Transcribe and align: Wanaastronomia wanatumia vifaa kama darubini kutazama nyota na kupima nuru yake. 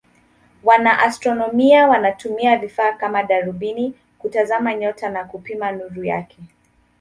Wanaastronomia 0.63 1.87
wanatumia 1.87 2.57
vifaa 2.57 2.93
kama 2.93 3.23
darubini 3.23 3.93
kutazama 4.19 4.73
nyota 4.75 5.09
na 5.09 5.23
kupima 5.25 5.71
nuru 5.71 6.03
yake. 6.03 6.37